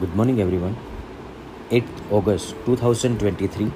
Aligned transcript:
Good 0.00 0.16
morning 0.16 0.40
everyone 0.40 0.74
8 1.74 2.00
अगस्त 2.14 2.56
2023 2.68 3.68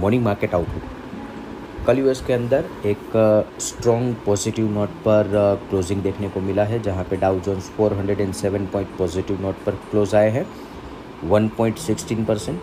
morning 0.00 0.22
market 0.24 0.54
outlook 0.54 1.86
कल 1.86 1.98
US 1.98 2.20
के 2.26 2.32
अंदर 2.32 2.64
एक 2.86 3.12
स्ट्रॉन्ग 3.60 4.16
पॉजिटिव 4.26 4.68
नोट 4.70 4.88
पर 5.06 5.30
क्लोजिंग 5.70 6.02
देखने 6.02 6.28
को 6.28 6.40
मिला 6.40 6.64
है, 6.64 6.82
जहाँ 6.82 7.04
पे 7.04 7.16
Dow 7.16 7.40
Jones 7.46 7.70
407 7.78 8.66
point 8.72 8.96
positive 8.98 9.40
note 9.42 9.64
पर 9.66 9.78
क्लोज 9.90 10.14
आए 10.14 10.30
हैं 10.30 10.46
1.16 11.30 12.24
परसेंट 12.26 12.60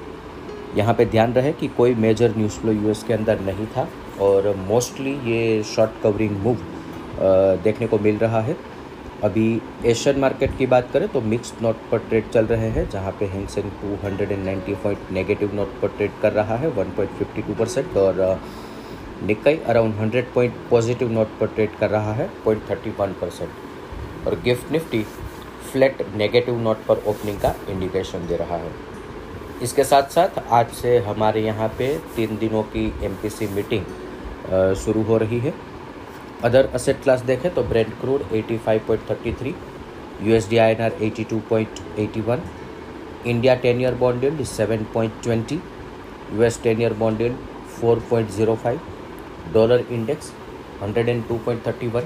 यहाँ 0.78 0.94
पर 0.94 1.10
ध्यान 1.12 1.34
रहे 1.34 1.54
कि 1.54 1.68
कोई 1.78 1.96
मेजर 2.06 2.38
न्यूज़ 2.38 2.60
फ्लो 2.60 2.72
यूएस 2.72 3.04
के 3.04 3.14
अंदर 3.14 3.40
नहीं 3.42 3.68
था, 3.68 3.88
और 4.22 4.56
मोस्टली 4.68 5.20
ये 5.32 5.64
शॉर्ट 5.66 6.02
कवरिंग 6.04 6.38
मूव 6.44 6.58
देखने 7.64 7.88
को 7.88 8.00
मिल 8.00 8.18
रहा 8.18 8.42
है। 8.42 8.56
अभी 9.24 9.62
एशियन 9.86 10.20
मार्केट 10.20 10.58
की 10.58 10.66
बात 10.68 10.90
करें 10.94 11.08
तो 11.08 11.22
मिक्स 11.22 11.54
नोट 11.62 11.76
पर 11.92 11.98
ट्रेड 12.00 12.30
चल 12.32 12.46
रहे 12.46 12.70
हैं, 12.70 12.90
जहाँ 12.90 13.12
पे 13.20 13.26
Hang Seng 13.26 13.72
290 13.82 14.76
point 14.84 15.12
negative 15.12 15.56
note 15.56 15.80
पर 15.82 15.88
ट्रेड 15.98 16.12
कर 16.22 16.32
रहा 16.34 16.56
है 16.56 16.70
1.52 16.76 17.56
परसेंट 17.60 17.98
और 17.98 18.40
Nikkei 19.24 19.58
around 19.68 19.96
100 20.02 20.24
point 20.36 20.54
positive 20.70 21.12
note 21.12 21.38
पर 21.40 21.48
ट्रेड 21.48 21.76
कर 21.80 21.90
रहा 21.90 22.14
है 22.14 22.30
0.31 22.46 23.14
परसेंट 23.22 24.28
और 24.28 24.40
GIFT 24.44 24.72
Nifty 24.72 25.04
flat 25.72 26.06
negative 26.16 26.60
note 26.60 26.86
पर 26.86 27.04
ओपनिंग 27.08 27.40
का 27.40 27.54
इंडिकेशन 27.70 28.28
दे 28.28 28.36
रहा 28.36 28.58
है। 28.58 28.72
इसके 29.64 29.84
साथ 29.84 30.10
साथ 30.12 30.40
आज 30.52 30.70
से 30.74 30.98
हमारे 31.06 31.42
यहाँ 31.42 31.68
पे 31.78 31.88
तीन 32.16 32.38
दिनों 32.38 32.64
की 32.76 32.86
एमपीसी 33.04 33.48
मीटिंग 33.56 34.76
शुरू 34.76 35.04
हो 35.04 35.18
रही 35.18 35.40
है। 35.40 35.54
अदर 36.44 36.68
असेट 36.76 37.02
क्लास 37.04 37.22
देखें 37.24 37.54
तो 37.54 37.64
Brent 37.64 37.92
crude 38.02 38.22
85.33 38.34 39.54
USD 40.24 40.58
INR 40.58 40.92
82.81 41.02 42.40
India 43.26 43.56
ten 43.64 43.82
year 43.82 43.94
bond 43.96 44.24
yield 44.24 44.42
7.20 44.44 45.60
US 46.34 46.62
ten 46.64 46.82
year 46.82 46.94
bond 47.00 47.22
yield 47.22 47.36
4.05 47.82 48.78
dollar 49.54 49.86
index 49.92 50.32
102.31 50.84 52.04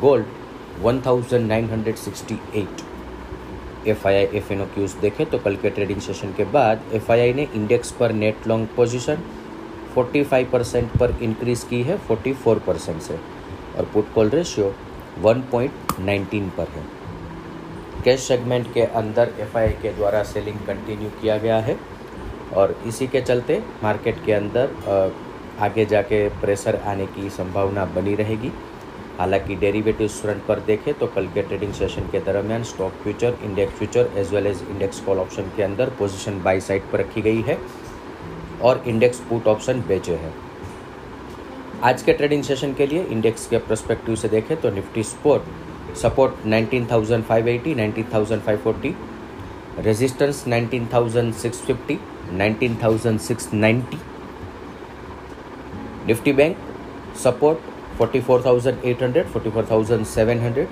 gold 0.00 0.26
1968 0.84 2.84
F 3.88 4.06
I 4.08 4.14
I 4.14 4.24
F 4.38 4.52
N 4.52 4.60
O 4.60 4.64
cues 4.74 4.92
देखें 5.02 5.24
तो 5.30 5.38
कल 5.38 5.56
के 5.56 5.70
ट्रेडिंग 5.70 6.00
सेशन 6.00 6.32
के 6.36 6.44
बाद 6.52 6.82
एफ़ 6.94 7.12
आई 7.12 7.20
आई 7.20 7.32
ने 7.34 7.48
index 7.56 7.90
पर 8.00 8.12
नेट 8.14 8.46
लॉन्ग 8.48 8.68
पोजिशन 8.76 9.18
45 9.94 10.44
परसेंट 10.52 10.96
पर 10.98 11.16
increase 11.22 11.64
की 11.70 11.82
है 11.82 11.98
44 12.06 12.58
परसेंट 12.66 13.00
से। 13.02 13.18
और 13.78 13.84
पुट 13.94 14.12
कॉल 14.14 14.28
रेशियो 14.30 14.72
1.19 15.24 16.50
पर 16.56 16.68
है। 16.68 16.84
कैश 18.04 18.20
सेगमेंट 18.22 18.72
के 18.74 18.82
अंदर 18.94 19.32
एफ़ 19.40 19.56
के 19.82 19.92
द्वारा 19.92 20.22
सेलिंग 20.24 20.58
कंटिन्यू 20.66 21.10
किया 21.20 21.36
गया 21.38 21.58
है। 21.60 21.78
और 22.56 22.76
इसी 22.86 23.06
के 23.06 23.20
चलते 23.20 23.62
मार्केट 23.82 24.24
के 24.26 24.32
अंदर 24.32 25.12
आगे 25.60 25.84
जाके 25.86 26.28
प्रेशर 26.40 26.76
आने 26.86 27.06
की 27.08 27.30
संभावना 27.30 27.84
बनी 27.94 28.14
रहेगी। 28.14 28.52
हालाँकि 29.18 29.54
डेरिवेटिव 29.56 30.08
फ्रंट 30.08 30.44
पर 30.46 30.60
देखें 30.66 30.92
तो 30.94 31.06
कल 31.14 31.26
के 31.34 31.42
ट्रेडिंग 31.42 31.72
सेशन 31.74 32.08
के 32.10 32.18
दरमियान 32.22 32.62
stock 32.64 32.92
future 33.02 33.38
index 33.44 33.74
future 33.78 34.10
as 34.18 34.32
well 34.34 34.46
as 34.46 34.62
index 34.70 35.00
call 35.00 35.18
option 35.18 35.50
के 35.56 35.62
अंदर 35.62 35.90
पोजीशन 35.98 36.40
बाई 36.42 36.60
साइड 36.60 36.82
पर 36.92 37.00
रखी 37.00 37.22
गई 37.22 37.40
है। 37.42 37.58
और 38.62 38.82
इंडेक्स 38.86 39.18
पुट 39.28 39.46
ऑप्शन 39.46 39.80
बेचे 39.88 40.14
हैं। 40.14 40.34
आज 41.84 42.02
के 42.02 42.12
ट्रेडिंग 42.12 42.42
सेशन 42.42 42.72
के 42.74 42.86
लिए 42.86 43.02
इंडेक्स 43.04 43.46
के 43.46 43.58
प्रोस्पेक्टिव 43.58 44.14
से 44.16 44.28
देखें 44.28 44.56
तो 44.60 44.70
Nifty 44.70 45.02
sport 45.02 45.42
support 45.96 46.32
19,580, 46.46 47.74
19,540, 47.74 48.94
resistance 49.84 50.44
19,650, 50.48 51.98
19,690, 52.38 53.98
Nifty 56.08 56.32
bank 56.32 56.56
support 57.24 57.58
44,800, 58.00 59.24
44,700, 59.36 60.66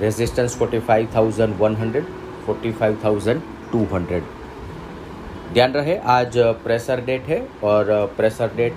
resistance 0.00 0.50
45,100, 0.62 2.04
45,200 2.46 4.41
ध्यान 5.52 5.72
रहे 5.72 5.96
आज 6.08 6.36
प्रेशर 6.64 7.00
डेट 7.04 7.24
है 7.28 7.38
और 7.64 7.86
प्रेशर 8.16 8.50
डेट 8.56 8.74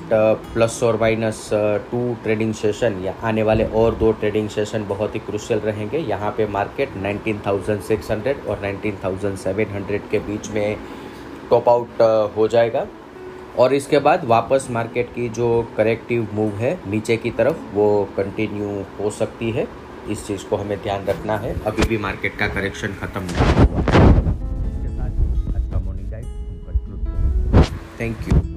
प्लस 0.54 0.80
और 0.84 0.98
माइनस 1.02 1.50
टू 1.92 2.00
ट्रेडिंग 2.24 2.54
सेशन 2.54 3.00
या 3.04 3.14
आने 3.24 3.44
वाले 3.44 3.66
और 3.82 3.96
दो 3.96 4.12
ट्रेडिंग 4.14 4.50
सेशन 4.50 4.86
बहुत 4.88 5.16
ही 5.16 5.20
क्रुशियल 5.20 5.60
रहेंगे। 5.60 5.98
यहाँ 6.00 6.32
पे 6.38 6.48
मार्केट 6.48 6.98
19,600 6.98 8.48
और 8.48 8.60
19,700 8.62 10.10
के 10.12 10.20
बीच 10.20 10.50
में 10.50 10.78
टॉप 11.50 11.70
आउट 11.70 12.02
हो 12.38 12.48
जाएगा। 12.48 12.86
और 13.60 13.74
इसके 13.74 14.00
बाद 14.00 14.26
वापस 14.26 14.68
मार्केट 14.72 15.14
की 15.16 15.30
जो 15.30 15.50
करेक्टिव 15.78 16.28
मूव 16.34 16.58
है 16.58 16.78
नीचे 16.88 17.18
की 17.18 17.32
तरफ़ 17.32 17.76
वो 17.76 17.88
कंटिन्यू 18.18 18.84
हो 19.00 19.10
सकती 19.20 19.52
है। 19.52 19.68
इस 20.10 20.28
चीज़ 20.28 20.48
को 20.50 20.56
हमें 20.56 20.78
ध्यान 20.84 21.06
रखना 21.06 21.38
है। 21.38 21.56
अभी 21.64 21.88
भी 21.88 21.98
मार्केट 22.00 22.38
का 22.38 22.48
करेक्शन 22.50 22.96
ख़त्म 23.02 23.22
नहीं 23.24 23.66
हुआ। 23.66 24.25
Thank 27.98 28.28
you. 28.28 28.55